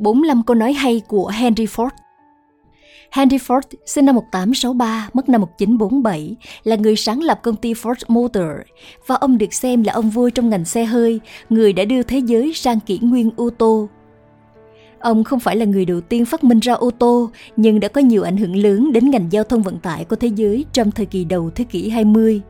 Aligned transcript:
45 0.00 0.42
câu 0.42 0.54
nói 0.54 0.72
hay 0.72 1.02
của 1.08 1.26
Henry 1.26 1.66
Ford 1.66 1.90
Henry 3.10 3.36
Ford, 3.36 3.60
sinh 3.86 4.04
năm 4.04 4.14
1863, 4.14 5.08
mất 5.12 5.28
năm 5.28 5.40
1947, 5.40 6.36
là 6.64 6.76
người 6.76 6.96
sáng 6.96 7.22
lập 7.22 7.40
công 7.42 7.56
ty 7.56 7.72
Ford 7.72 7.94
Motor 8.08 8.46
và 9.06 9.14
ông 9.14 9.38
được 9.38 9.54
xem 9.54 9.82
là 9.82 9.92
ông 9.92 10.10
vua 10.10 10.30
trong 10.30 10.50
ngành 10.50 10.64
xe 10.64 10.84
hơi, 10.84 11.20
người 11.50 11.72
đã 11.72 11.84
đưa 11.84 12.02
thế 12.02 12.18
giới 12.18 12.52
sang 12.54 12.80
kỷ 12.80 12.98
nguyên 13.02 13.30
ô 13.36 13.50
tô. 13.50 13.88
Ông 15.00 15.24
không 15.24 15.40
phải 15.40 15.56
là 15.56 15.64
người 15.64 15.84
đầu 15.84 16.00
tiên 16.00 16.24
phát 16.24 16.44
minh 16.44 16.60
ra 16.60 16.72
ô 16.72 16.90
tô, 16.90 17.30
nhưng 17.56 17.80
đã 17.80 17.88
có 17.88 18.00
nhiều 18.00 18.22
ảnh 18.22 18.36
hưởng 18.36 18.56
lớn 18.56 18.92
đến 18.92 19.10
ngành 19.10 19.26
giao 19.30 19.44
thông 19.44 19.62
vận 19.62 19.78
tải 19.78 20.04
của 20.04 20.16
thế 20.16 20.28
giới 20.28 20.64
trong 20.72 20.90
thời 20.90 21.06
kỳ 21.06 21.24
đầu 21.24 21.50
thế 21.54 21.64
kỷ 21.64 21.88
20. 21.90 22.40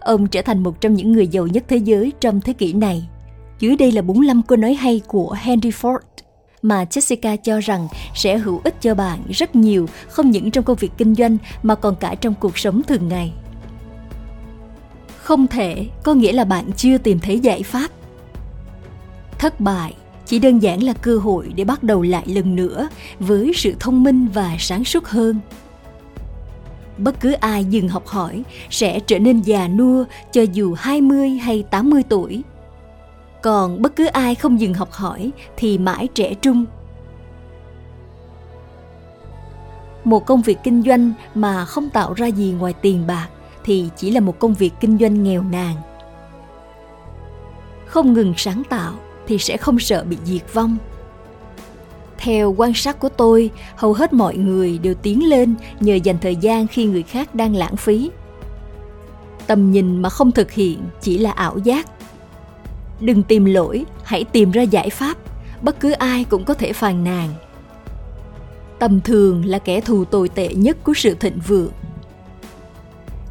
Ông 0.00 0.26
trở 0.26 0.42
thành 0.42 0.62
một 0.62 0.80
trong 0.80 0.94
những 0.94 1.12
người 1.12 1.26
giàu 1.26 1.46
nhất 1.46 1.64
thế 1.68 1.76
giới 1.76 2.12
trong 2.20 2.40
thế 2.40 2.52
kỷ 2.52 2.72
này. 2.72 3.08
Dưới 3.58 3.76
đây 3.76 3.92
là 3.92 4.02
45 4.02 4.42
câu 4.42 4.58
nói 4.58 4.74
hay 4.74 5.00
của 5.06 5.36
Henry 5.40 5.70
Ford 5.70 5.98
mà 6.68 6.84
Jessica 6.84 7.36
cho 7.36 7.60
rằng 7.60 7.88
sẽ 8.14 8.38
hữu 8.38 8.60
ích 8.64 8.74
cho 8.80 8.94
bạn 8.94 9.18
rất 9.30 9.56
nhiều, 9.56 9.88
không 10.08 10.30
những 10.30 10.50
trong 10.50 10.64
công 10.64 10.76
việc 10.76 10.90
kinh 10.98 11.14
doanh 11.14 11.36
mà 11.62 11.74
còn 11.74 11.96
cả 11.96 12.14
trong 12.14 12.34
cuộc 12.40 12.58
sống 12.58 12.82
thường 12.82 13.08
ngày. 13.08 13.32
Không 15.22 15.46
thể 15.46 15.86
có 16.02 16.14
nghĩa 16.14 16.32
là 16.32 16.44
bạn 16.44 16.70
chưa 16.76 16.98
tìm 16.98 17.18
thấy 17.18 17.40
giải 17.40 17.62
pháp. 17.62 17.90
Thất 19.38 19.60
bại 19.60 19.94
chỉ 20.26 20.38
đơn 20.38 20.58
giản 20.58 20.82
là 20.82 20.92
cơ 20.92 21.18
hội 21.18 21.52
để 21.56 21.64
bắt 21.64 21.82
đầu 21.82 22.02
lại 22.02 22.26
lần 22.26 22.56
nữa 22.56 22.88
với 23.20 23.52
sự 23.54 23.74
thông 23.80 24.02
minh 24.02 24.28
và 24.34 24.56
sáng 24.58 24.84
suốt 24.84 25.06
hơn. 25.06 25.40
Bất 26.98 27.20
cứ 27.20 27.32
ai 27.32 27.64
dừng 27.64 27.88
học 27.88 28.06
hỏi 28.06 28.42
sẽ 28.70 29.00
trở 29.00 29.18
nên 29.18 29.40
già 29.40 29.68
nua 29.68 30.04
cho 30.32 30.42
dù 30.42 30.74
20 30.78 31.30
hay 31.30 31.64
80 31.70 32.02
tuổi 32.08 32.42
còn 33.42 33.82
bất 33.82 33.96
cứ 33.96 34.06
ai 34.06 34.34
không 34.34 34.60
dừng 34.60 34.74
học 34.74 34.92
hỏi 34.92 35.30
thì 35.56 35.78
mãi 35.78 36.08
trẻ 36.14 36.34
trung. 36.34 36.64
Một 40.04 40.26
công 40.26 40.42
việc 40.42 40.58
kinh 40.64 40.82
doanh 40.82 41.12
mà 41.34 41.64
không 41.64 41.90
tạo 41.90 42.12
ra 42.12 42.26
gì 42.26 42.54
ngoài 42.58 42.74
tiền 42.82 43.06
bạc 43.06 43.28
thì 43.64 43.88
chỉ 43.96 44.10
là 44.10 44.20
một 44.20 44.38
công 44.38 44.54
việc 44.54 44.70
kinh 44.80 44.98
doanh 44.98 45.22
nghèo 45.22 45.42
nàn. 45.42 45.74
Không 47.86 48.12
ngừng 48.12 48.34
sáng 48.36 48.62
tạo 48.68 48.92
thì 49.26 49.38
sẽ 49.38 49.56
không 49.56 49.78
sợ 49.78 50.04
bị 50.04 50.16
diệt 50.24 50.54
vong. 50.54 50.76
Theo 52.18 52.54
quan 52.56 52.74
sát 52.74 53.00
của 53.00 53.08
tôi, 53.08 53.50
hầu 53.76 53.92
hết 53.92 54.12
mọi 54.12 54.36
người 54.36 54.78
đều 54.78 54.94
tiến 54.94 55.28
lên 55.28 55.54
nhờ 55.80 55.94
dành 55.94 56.16
thời 56.20 56.36
gian 56.36 56.66
khi 56.66 56.84
người 56.84 57.02
khác 57.02 57.34
đang 57.34 57.56
lãng 57.56 57.76
phí. 57.76 58.10
Tầm 59.46 59.72
nhìn 59.72 60.02
mà 60.02 60.08
không 60.08 60.32
thực 60.32 60.50
hiện 60.50 60.82
chỉ 61.00 61.18
là 61.18 61.30
ảo 61.30 61.58
giác 61.58 61.86
đừng 63.00 63.22
tìm 63.22 63.44
lỗi, 63.44 63.84
hãy 64.04 64.24
tìm 64.24 64.50
ra 64.50 64.62
giải 64.62 64.90
pháp. 64.90 65.16
Bất 65.62 65.80
cứ 65.80 65.90
ai 65.90 66.24
cũng 66.24 66.44
có 66.44 66.54
thể 66.54 66.72
phàn 66.72 67.04
nàn. 67.04 67.28
Tầm 68.78 69.00
thường 69.00 69.44
là 69.44 69.58
kẻ 69.58 69.80
thù 69.80 70.04
tồi 70.04 70.28
tệ 70.28 70.54
nhất 70.54 70.76
của 70.84 70.94
sự 70.94 71.14
thịnh 71.14 71.38
vượng. 71.46 71.72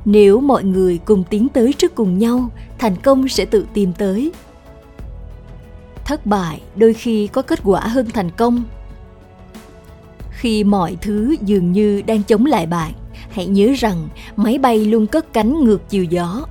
Nếu 0.06 0.40
mọi 0.40 0.64
người 0.64 1.00
cùng 1.06 1.23
tiến 1.30 1.50
tới 1.50 1.73
trước 1.73 1.95
cùng 1.95 2.18
nhau, 2.18 2.50
thành 2.78 2.95
công 2.95 3.28
sẽ 3.28 3.45
tự 3.45 3.66
tìm 3.73 3.94
tới. 3.94 4.32
Thất 6.06 6.26
bại 6.26 6.62
đôi 6.76 6.94
khi 6.94 7.28
có 7.28 7.42
kết 7.42 7.60
quả 7.64 7.82
hơn 7.82 8.10
thành 8.14 8.32
công. 8.32 8.64
Khi 10.32 10.64
mọi 10.64 10.98
thứ 11.02 11.36
dường 11.42 11.72
như 11.72 12.02
đang 12.02 12.23
chống 12.23 12.45
lại 12.45 12.66
bạn, 12.66 12.94
hãy 13.30 13.48
nhớ 13.48 13.73
rằng 13.78 14.08
máy 14.36 14.58
bay 14.58 14.86
luôn 14.86 15.08
cất 15.08 15.34
cánh 15.34 15.64
ngược 15.64 15.90
chiều 15.90 16.04
gió 16.04 16.45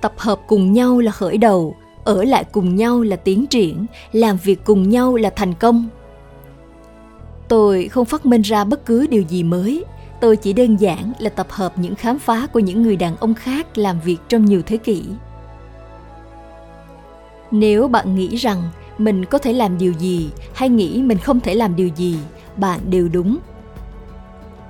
tập 0.00 0.12
hợp 0.16 0.40
cùng 0.46 0.72
nhau 0.72 1.00
là 1.00 1.12
khởi 1.12 1.38
đầu, 1.38 1.76
ở 2.04 2.24
lại 2.24 2.44
cùng 2.52 2.76
nhau 2.76 3.02
là 3.02 3.16
tiến 3.16 3.46
triển, 3.46 3.86
làm 4.12 4.36
việc 4.36 4.60
cùng 4.64 4.88
nhau 4.88 5.16
là 5.16 5.30
thành 5.30 5.54
công. 5.54 5.88
Tôi 7.48 7.88
không 7.88 8.04
phát 8.04 8.26
minh 8.26 8.42
ra 8.42 8.64
bất 8.64 8.86
cứ 8.86 9.06
điều 9.06 9.22
gì 9.22 9.42
mới. 9.42 9.84
Tôi 10.20 10.36
chỉ 10.36 10.52
đơn 10.52 10.76
giản 10.76 11.12
là 11.18 11.30
tập 11.30 11.46
hợp 11.50 11.78
những 11.78 11.94
khám 11.94 12.18
phá 12.18 12.46
của 12.46 12.60
những 12.60 12.82
người 12.82 12.96
đàn 12.96 13.16
ông 13.16 13.34
khác 13.34 13.78
làm 13.78 14.00
việc 14.00 14.16
trong 14.28 14.44
nhiều 14.44 14.62
thế 14.66 14.76
kỷ. 14.76 15.04
Nếu 17.50 17.88
bạn 17.88 18.14
nghĩ 18.14 18.36
rằng 18.36 18.62
mình 18.98 19.24
có 19.24 19.38
thể 19.38 19.52
làm 19.52 19.78
điều 19.78 19.92
gì 19.92 20.30
hay 20.54 20.68
nghĩ 20.68 21.02
mình 21.02 21.18
không 21.18 21.40
thể 21.40 21.54
làm 21.54 21.76
điều 21.76 21.88
gì, 21.96 22.18
bạn 22.56 22.80
đều 22.90 23.08
đúng. 23.08 23.38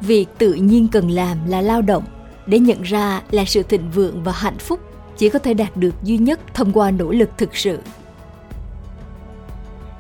Việc 0.01 0.29
tự 0.39 0.53
nhiên 0.53 0.89
cần 0.93 1.11
làm 1.11 1.39
là 1.47 1.61
lao 1.61 1.83
động, 1.83 2.05
để 2.47 2.59
nhận 2.59 2.83
ra 2.83 3.23
là 3.31 3.45
sự 3.45 3.63
thịnh 3.63 3.91
vượng 3.91 4.23
và 4.23 4.33
hạnh 4.33 4.59
phúc 4.59 4.81
chỉ 5.19 5.29
có 5.29 5.39
thể 5.39 5.55
đạt 5.55 5.77
được 5.77 5.95
duy 6.03 6.19
nhất 6.19 6.41
thông 6.55 6.73
qua 6.73 6.91
nỗ 6.91 7.11
lực 7.11 7.31
thực 7.39 7.57
sự. 7.57 7.79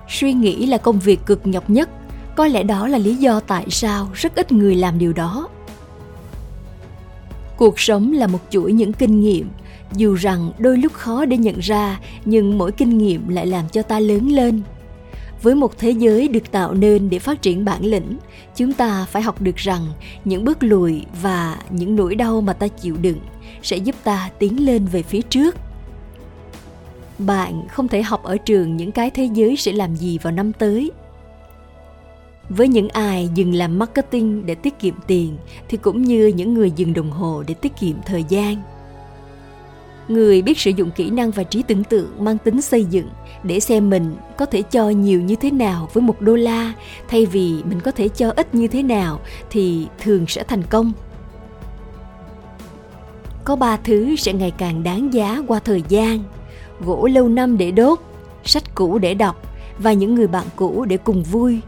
Suy 0.09 0.33
nghĩ 0.33 0.67
là 0.67 0.79
công 0.79 0.99
việc 0.99 1.21
cực 1.27 1.47
nhọc 1.47 1.71
nhất, 1.71 1.91
có 2.37 2.47
lẽ 2.47 2.63
đó 2.63 2.89
là 2.89 2.99
lý 2.99 3.15
do 3.15 3.41
tại 3.41 3.67
sao 3.71 4.09
rất 4.15 4.35
ít 4.35 4.53
người 4.53 4.75
làm 4.75 4.99
điều 4.99 5.13
đó. 5.13 5.49
Cuộc 7.57 7.81
sống 7.81 8.13
là 8.13 8.27
một 8.27 8.39
chuỗi 8.51 8.73
những 8.73 8.93
kinh 8.93 9.21
nghiệm, 9.21 9.49
dù 9.93 10.15
rằng 10.15 10.53
đôi 10.59 10.77
lúc 10.79 10.93
khó 10.93 11.25
để 11.25 11.37
nhận 11.37 11.59
ra, 11.59 12.01
nhưng 12.25 12.59
mỗi 12.59 12.73
kinh 12.73 12.99
nghiệm 12.99 13.29
lại 13.29 13.47
làm 13.47 13.69
cho 13.69 13.83
ta 13.83 14.01
lớn 14.01 14.29
lên 14.29 14.63
với 15.43 15.55
một 15.55 15.79
thế 15.79 15.91
giới 15.91 16.29
được 16.29 16.51
tạo 16.51 16.75
nên 16.75 17.11
để 17.11 17.19
phát 17.19 17.43
triển 17.43 17.65
bản 17.65 17.85
lĩnh, 17.85 18.19
chúng 18.57 18.73
ta 18.73 19.07
phải 19.11 19.23
học 19.23 19.41
được 19.41 19.57
rằng 19.57 19.87
những 20.25 20.45
bước 20.45 20.59
lùi 20.61 21.05
và 21.23 21.59
những 21.71 21.97
nỗi 21.97 22.15
đau 22.15 22.41
mà 22.41 22.53
ta 22.53 22.69
chịu 22.69 22.97
đựng 22.97 23.19
sẽ 23.63 23.77
giúp 23.77 23.95
ta 24.05 24.31
tiến 24.39 24.67
lên 24.67 24.87
về 24.87 25.03
phía 25.03 25.23
trước. 25.23 25.57
Bạn 27.19 27.69
không 27.69 27.89
thể 27.89 28.03
học 28.03 28.23
ở 28.23 28.37
trường 28.37 28.77
những 28.77 28.93
cái 28.93 29.11
thế 29.11 29.25
giới 29.25 29.57
sẽ 29.57 29.73
làm 29.73 29.97
gì 29.97 30.19
vào 30.19 30.33
năm 30.33 30.53
tới. 30.53 30.91
Với 32.49 32.69
những 32.69 32.89
ai 32.89 33.29
dừng 33.35 33.55
làm 33.55 33.79
marketing 33.79 34.47
để 34.47 34.55
tiết 34.55 34.79
kiệm 34.79 34.95
tiền 35.07 35.37
thì 35.69 35.77
cũng 35.77 36.03
như 36.03 36.27
những 36.27 36.55
người 36.55 36.71
dừng 36.71 36.93
đồng 36.93 37.11
hồ 37.11 37.45
để 37.47 37.55
tiết 37.55 37.77
kiệm 37.81 37.97
thời 38.07 38.25
gian 38.29 38.63
người 40.09 40.43
biết 40.43 40.59
sử 40.59 40.71
dụng 40.71 40.91
kỹ 40.91 41.11
năng 41.11 41.31
và 41.31 41.43
trí 41.43 41.63
tưởng 41.63 41.85
tượng 41.85 42.25
mang 42.25 42.39
tính 42.39 42.61
xây 42.61 42.85
dựng 42.85 43.09
để 43.43 43.61
xem 43.61 43.91
mình 43.91 44.17
có 44.37 44.47
thể 44.47 44.63
cho 44.63 44.91
nhiều 44.91 45.21
như 45.21 45.35
thế 45.37 45.51
nào 45.51 45.89
với 45.93 46.03
một 46.03 46.21
đô 46.21 46.37
la. 46.37 46.73
Thay 47.09 47.27
vì 47.27 47.63
mình 47.63 47.81
có 47.81 47.91
thể 47.91 48.09
cho 48.09 48.33
ít 48.37 48.55
như 48.55 48.69
thế 48.69 48.83
nào 48.83 49.21
thì 49.51 49.87
thường 49.99 50.27
sẽ 50.27 50.45
thành 50.45 50.63
công. 50.63 50.93
Có 53.45 53.57
ba 53.57 53.77
thứ 53.77 54.17
sẽ 54.17 54.33
ngày 54.33 54.51
càng 54.51 54.83
đáng 54.83 55.15
giá 55.15 55.43
qua 55.47 55.59
thời 55.59 55.83
gian. 55.89 56.19
Gỗ 56.81 57.07
lâu 57.07 57.29
năm 57.29 57.59
để 57.59 57.71
đốt, 57.71 57.99
sách 58.45 58.75
cũ 58.75 58.99
để 58.99 59.15
đọc 59.15 59.43
và 59.79 59.93
những 59.93 60.15
người 60.15 60.27
bạn 60.27 60.47
cũ 60.57 60.85
để 60.89 60.97
cùng 60.97 61.23
vui 61.23 61.61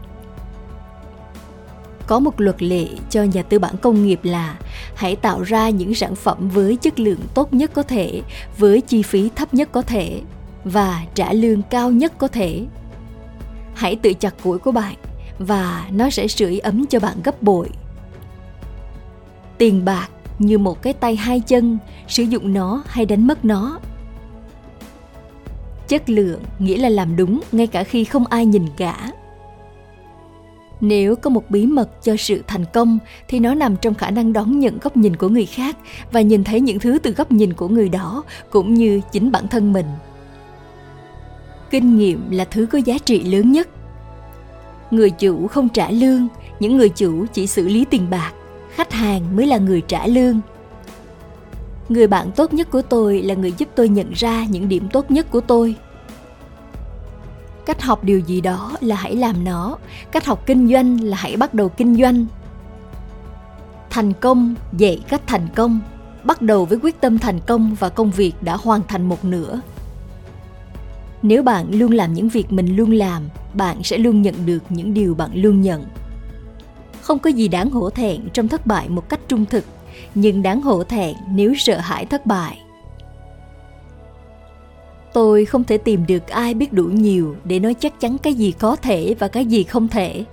có 2.11 2.19
một 2.19 2.41
luật 2.41 2.63
lệ 2.63 2.87
cho 3.09 3.23
nhà 3.23 3.43
tư 3.43 3.59
bản 3.59 3.75
công 3.81 4.05
nghiệp 4.05 4.19
là 4.23 4.57
hãy 4.95 5.15
tạo 5.15 5.41
ra 5.41 5.69
những 5.69 5.93
sản 5.93 6.15
phẩm 6.15 6.49
với 6.49 6.75
chất 6.75 6.99
lượng 6.99 7.19
tốt 7.33 7.53
nhất 7.53 7.71
có 7.73 7.83
thể, 7.83 8.21
với 8.57 8.81
chi 8.81 9.01
phí 9.01 9.29
thấp 9.35 9.53
nhất 9.53 9.69
có 9.71 9.81
thể 9.81 10.21
và 10.63 11.05
trả 11.13 11.33
lương 11.33 11.61
cao 11.61 11.91
nhất 11.91 12.13
có 12.17 12.27
thể. 12.27 12.65
Hãy 13.73 13.95
tự 13.95 14.13
chặt 14.13 14.33
củi 14.43 14.59
của 14.59 14.71
bạn 14.71 14.95
và 15.39 15.87
nó 15.91 16.09
sẽ 16.09 16.27
sưởi 16.27 16.59
ấm 16.59 16.85
cho 16.85 16.99
bạn 16.99 17.17
gấp 17.23 17.43
bội. 17.43 17.69
Tiền 19.57 19.85
bạc 19.85 20.07
như 20.39 20.57
một 20.57 20.81
cái 20.81 20.93
tay 20.93 21.15
hai 21.15 21.39
chân, 21.39 21.77
sử 22.07 22.23
dụng 22.23 22.53
nó 22.53 22.83
hay 22.87 23.05
đánh 23.05 23.27
mất 23.27 23.45
nó. 23.45 23.79
Chất 25.87 26.09
lượng 26.09 26.41
nghĩa 26.59 26.77
là 26.77 26.89
làm 26.89 27.15
đúng 27.15 27.41
ngay 27.51 27.67
cả 27.67 27.83
khi 27.83 28.03
không 28.03 28.25
ai 28.25 28.45
nhìn 28.45 28.65
cả 28.77 29.11
nếu 30.81 31.15
có 31.15 31.29
một 31.29 31.49
bí 31.49 31.65
mật 31.65 32.03
cho 32.03 32.15
sự 32.17 32.43
thành 32.47 32.65
công, 32.73 32.99
thì 33.27 33.39
nó 33.39 33.55
nằm 33.55 33.75
trong 33.81 33.93
khả 33.93 34.09
năng 34.09 34.33
đón 34.33 34.59
nhận 34.59 34.77
góc 34.79 34.97
nhìn 34.97 35.15
của 35.15 35.29
người 35.29 35.45
khác 35.45 35.77
và 36.11 36.21
nhìn 36.21 36.43
thấy 36.43 36.61
những 36.61 36.79
thứ 36.79 36.99
từ 37.03 37.11
góc 37.11 37.31
nhìn 37.31 37.53
của 37.53 37.67
người 37.67 37.89
đó, 37.89 38.23
cũng 38.49 38.73
như 38.73 39.01
chính 39.11 39.31
bản 39.31 39.47
thân 39.47 39.73
mình. 39.73 39.85
Kinh 41.69 41.97
nghiệm 41.97 42.31
là 42.31 42.45
thứ 42.45 42.65
có 42.65 42.77
giá 42.77 42.97
trị 42.97 43.23
lớn 43.23 43.51
nhất. 43.51 43.69
Người 44.91 45.09
chủ 45.09 45.47
không 45.47 45.69
trả 45.69 45.91
lương, 45.91 46.27
những 46.59 46.77
người 46.77 46.89
chủ 46.89 47.25
chỉ 47.33 47.47
xử 47.47 47.67
lý 47.67 47.85
tiền 47.85 48.09
bạc, 48.09 48.31
khách 48.71 48.93
hàng 48.93 49.35
mới 49.35 49.47
là 49.47 49.57
người 49.57 49.81
trả 49.87 50.07
lương. 50.07 50.41
Người 51.89 52.07
bạn 52.07 52.31
tốt 52.31 52.53
nhất 52.53 52.71
của 52.71 52.81
tôi 52.81 53.21
là 53.21 53.33
người 53.33 53.53
giúp 53.57 53.69
tôi 53.75 53.89
nhận 53.89 54.11
ra 54.13 54.45
những 54.45 54.69
điểm 54.69 54.89
tốt 54.89 55.11
nhất 55.11 55.31
của 55.31 55.41
tôi 55.41 55.75
cách 57.65 57.81
học 57.81 58.03
điều 58.03 58.19
gì 58.19 58.41
đó 58.41 58.77
là 58.81 58.95
hãy 58.95 59.15
làm 59.15 59.43
nó. 59.43 59.77
Cách 60.11 60.25
học 60.25 60.43
kinh 60.45 60.67
doanh 60.67 61.03
là 61.03 61.17
hãy 61.17 61.37
bắt 61.37 61.53
đầu 61.53 61.69
kinh 61.69 61.95
doanh. 61.95 62.25
Thành 63.89 64.13
công, 64.13 64.55
dạy 64.77 65.01
cách 65.09 65.21
thành 65.27 65.47
công. 65.55 65.79
Bắt 66.23 66.41
đầu 66.41 66.65
với 66.65 66.79
quyết 66.83 67.01
tâm 67.01 67.19
thành 67.19 67.39
công 67.39 67.75
và 67.79 67.89
công 67.89 68.11
việc 68.11 68.33
đã 68.41 68.55
hoàn 68.55 68.81
thành 68.87 69.09
một 69.09 69.25
nửa. 69.25 69.61
Nếu 71.21 71.43
bạn 71.43 71.67
luôn 71.71 71.91
làm 71.91 72.13
những 72.13 72.29
việc 72.29 72.51
mình 72.51 72.75
luôn 72.75 72.91
làm, 72.91 73.23
bạn 73.53 73.83
sẽ 73.83 73.97
luôn 73.97 74.21
nhận 74.21 74.45
được 74.45 74.63
những 74.69 74.93
điều 74.93 75.15
bạn 75.15 75.29
luôn 75.33 75.61
nhận. 75.61 75.85
Không 77.01 77.19
có 77.19 77.29
gì 77.29 77.47
đáng 77.47 77.69
hổ 77.69 77.89
thẹn 77.89 78.29
trong 78.33 78.47
thất 78.47 78.65
bại 78.65 78.89
một 78.89 79.09
cách 79.09 79.19
trung 79.27 79.45
thực, 79.45 79.65
nhưng 80.15 80.41
đáng 80.41 80.61
hổ 80.61 80.83
thẹn 80.83 81.15
nếu 81.31 81.53
sợ 81.57 81.77
hãi 81.77 82.05
thất 82.05 82.25
bại 82.25 82.59
tôi 85.13 85.45
không 85.45 85.63
thể 85.63 85.77
tìm 85.77 86.05
được 86.07 86.27
ai 86.27 86.53
biết 86.53 86.73
đủ 86.73 86.83
nhiều 86.83 87.35
để 87.43 87.59
nói 87.59 87.73
chắc 87.73 87.99
chắn 87.99 88.17
cái 88.17 88.33
gì 88.33 88.51
có 88.51 88.75
thể 88.75 89.15
và 89.19 89.27
cái 89.27 89.45
gì 89.45 89.63
không 89.63 89.87
thể. 89.87 90.25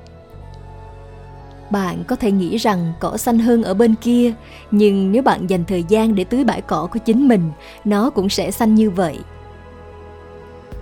Bạn 1.70 2.04
có 2.08 2.16
thể 2.16 2.30
nghĩ 2.30 2.56
rằng 2.56 2.92
cỏ 3.00 3.16
xanh 3.16 3.38
hơn 3.38 3.62
ở 3.62 3.74
bên 3.74 3.94
kia, 3.94 4.32
nhưng 4.70 5.12
nếu 5.12 5.22
bạn 5.22 5.46
dành 5.46 5.64
thời 5.64 5.84
gian 5.88 6.14
để 6.14 6.24
tưới 6.24 6.44
bãi 6.44 6.60
cỏ 6.60 6.88
của 6.92 6.98
chính 6.98 7.28
mình, 7.28 7.50
nó 7.84 8.10
cũng 8.10 8.28
sẽ 8.28 8.50
xanh 8.50 8.74
như 8.74 8.90
vậy. 8.90 9.18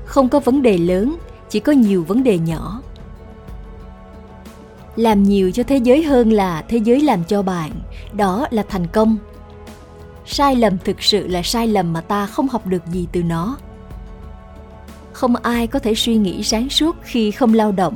Không 0.05 0.29
có 0.29 0.41
vấn 0.41 0.63
đề 0.63 0.79
lớn, 0.79 1.17
chỉ 1.49 1.61
có 1.61 1.73
nhiều 1.73 2.05
vấn 2.05 2.23
đề 2.23 2.39
nhỏ. 2.39 2.83
Làm 4.97 5.23
nhiều 5.23 5.51
cho 5.51 5.63
thế 5.63 5.77
giới 5.77 6.03
hơn 6.03 6.33
là 6.33 6.65
thế 6.69 6.79
giới 6.79 7.01
làm 7.01 7.25
cho 7.25 7.43
bạn, 7.43 7.71
đó 8.13 8.47
là 8.51 8.63
thành 8.69 8.87
công. 8.87 9.17
Sai 10.27 10.57
lầm 10.57 10.79
thực 10.85 11.03
sự 11.03 11.27
là 11.27 11.43
sai 11.43 11.67
lầm 11.67 11.93
mà 11.93 12.01
ta 12.01 12.27
không 12.27 12.49
học 12.49 12.67
được 12.67 12.87
gì 12.87 13.07
từ 13.13 13.23
nó 13.23 13.57
không 15.17 15.37
ai 15.37 15.67
có 15.67 15.79
thể 15.79 15.95
suy 15.95 16.17
nghĩ 16.17 16.43
sáng 16.43 16.71
suốt 16.71 16.97
khi 17.03 17.31
không 17.31 17.55
lao 17.55 17.73
động. 17.73 17.95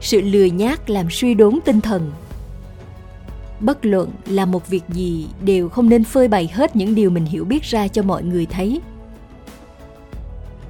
Sự 0.00 0.20
lười 0.20 0.50
nhác 0.50 0.90
làm 0.90 1.10
suy 1.10 1.34
đốn 1.34 1.58
tinh 1.64 1.80
thần. 1.80 2.12
Bất 3.60 3.86
luận 3.86 4.10
là 4.26 4.44
một 4.44 4.68
việc 4.68 4.82
gì 4.88 5.26
đều 5.44 5.68
không 5.68 5.88
nên 5.88 6.04
phơi 6.04 6.28
bày 6.28 6.50
hết 6.52 6.76
những 6.76 6.94
điều 6.94 7.10
mình 7.10 7.24
hiểu 7.24 7.44
biết 7.44 7.62
ra 7.62 7.88
cho 7.88 8.02
mọi 8.02 8.22
người 8.22 8.46
thấy. 8.46 8.80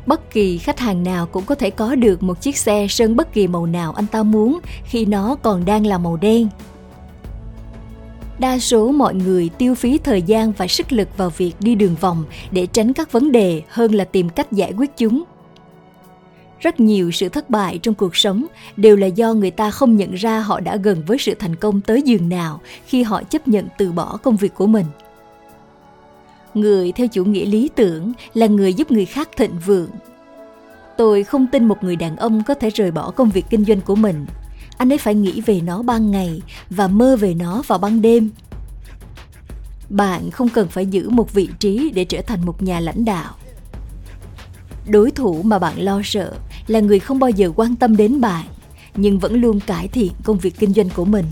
Bất 0.06 0.30
kỳ 0.30 0.58
khách 0.58 0.78
hàng 0.78 1.02
nào 1.02 1.26
cũng 1.26 1.44
có 1.44 1.54
thể 1.54 1.70
có 1.70 1.94
được 1.94 2.22
một 2.22 2.40
chiếc 2.40 2.56
xe 2.56 2.86
sơn 2.88 3.16
bất 3.16 3.32
kỳ 3.32 3.46
màu 3.46 3.66
nào 3.66 3.92
anh 3.92 4.06
ta 4.06 4.22
muốn 4.22 4.60
khi 4.84 5.04
nó 5.04 5.36
còn 5.42 5.64
đang 5.64 5.86
là 5.86 5.98
màu 5.98 6.16
đen. 6.16 6.48
Đa 8.38 8.58
số 8.58 8.92
mọi 8.92 9.14
người 9.14 9.50
tiêu 9.58 9.74
phí 9.74 9.98
thời 9.98 10.22
gian 10.22 10.52
và 10.52 10.66
sức 10.66 10.92
lực 10.92 11.16
vào 11.16 11.30
việc 11.30 11.52
đi 11.60 11.74
đường 11.74 11.94
vòng 12.00 12.24
để 12.50 12.66
tránh 12.66 12.92
các 12.92 13.12
vấn 13.12 13.32
đề 13.32 13.62
hơn 13.68 13.94
là 13.94 14.04
tìm 14.04 14.28
cách 14.28 14.52
giải 14.52 14.72
quyết 14.76 14.96
chúng 14.96 15.24
rất 16.62 16.80
nhiều 16.80 17.10
sự 17.10 17.28
thất 17.28 17.50
bại 17.50 17.78
trong 17.78 17.94
cuộc 17.94 18.16
sống 18.16 18.46
đều 18.76 18.96
là 18.96 19.06
do 19.06 19.34
người 19.34 19.50
ta 19.50 19.70
không 19.70 19.96
nhận 19.96 20.14
ra 20.14 20.40
họ 20.40 20.60
đã 20.60 20.76
gần 20.76 21.02
với 21.06 21.18
sự 21.18 21.34
thành 21.34 21.56
công 21.56 21.80
tới 21.80 22.02
giường 22.02 22.28
nào 22.28 22.60
khi 22.86 23.02
họ 23.02 23.22
chấp 23.22 23.48
nhận 23.48 23.68
từ 23.78 23.92
bỏ 23.92 24.18
công 24.22 24.36
việc 24.36 24.54
của 24.54 24.66
mình. 24.66 24.86
Người 26.54 26.92
theo 26.92 27.06
chủ 27.06 27.24
nghĩa 27.24 27.44
lý 27.44 27.70
tưởng 27.74 28.12
là 28.34 28.46
người 28.46 28.74
giúp 28.74 28.90
người 28.90 29.04
khác 29.04 29.28
thịnh 29.36 29.58
vượng. 29.66 29.90
Tôi 30.96 31.24
không 31.24 31.46
tin 31.52 31.64
một 31.64 31.84
người 31.84 31.96
đàn 31.96 32.16
ông 32.16 32.42
có 32.46 32.54
thể 32.54 32.70
rời 32.70 32.90
bỏ 32.90 33.10
công 33.10 33.30
việc 33.30 33.44
kinh 33.50 33.64
doanh 33.64 33.80
của 33.80 33.94
mình. 33.94 34.26
Anh 34.76 34.92
ấy 34.92 34.98
phải 34.98 35.14
nghĩ 35.14 35.40
về 35.40 35.60
nó 35.60 35.82
ban 35.82 36.10
ngày 36.10 36.42
và 36.70 36.88
mơ 36.88 37.16
về 37.16 37.34
nó 37.34 37.62
vào 37.66 37.78
ban 37.78 38.02
đêm. 38.02 38.30
Bạn 39.88 40.30
không 40.30 40.48
cần 40.48 40.68
phải 40.68 40.86
giữ 40.86 41.10
một 41.10 41.32
vị 41.32 41.48
trí 41.58 41.90
để 41.94 42.04
trở 42.04 42.22
thành 42.22 42.46
một 42.46 42.62
nhà 42.62 42.80
lãnh 42.80 43.04
đạo. 43.04 43.34
Đối 44.88 45.10
thủ 45.10 45.42
mà 45.42 45.58
bạn 45.58 45.80
lo 45.80 46.00
sợ 46.04 46.32
là 46.66 46.80
người 46.80 46.98
không 46.98 47.18
bao 47.18 47.30
giờ 47.30 47.52
quan 47.56 47.76
tâm 47.76 47.96
đến 47.96 48.20
bạn 48.20 48.46
nhưng 48.96 49.18
vẫn 49.18 49.40
luôn 49.40 49.60
cải 49.60 49.88
thiện 49.88 50.12
công 50.24 50.38
việc 50.38 50.54
kinh 50.58 50.72
doanh 50.72 50.88
của 50.96 51.04
mình 51.04 51.24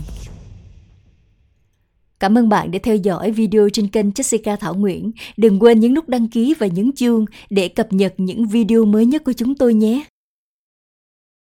Cảm 2.21 2.37
ơn 2.37 2.49
bạn 2.49 2.71
đã 2.71 2.79
theo 2.83 2.95
dõi 2.95 3.31
video 3.31 3.69
trên 3.69 3.87
kênh 3.87 4.09
Jessica 4.09 4.57
Thảo 4.57 4.75
Nguyễn. 4.75 5.11
Đừng 5.37 5.59
quên 5.59 5.79
nhấn 5.79 5.93
nút 5.93 6.09
đăng 6.09 6.27
ký 6.27 6.53
và 6.59 6.67
nhấn 6.67 6.91
chuông 6.91 7.25
để 7.49 7.67
cập 7.67 7.93
nhật 7.93 8.13
những 8.17 8.47
video 8.47 8.85
mới 8.85 9.05
nhất 9.05 9.23
của 9.23 9.33
chúng 9.33 9.55
tôi 9.55 9.73
nhé. 9.73 10.03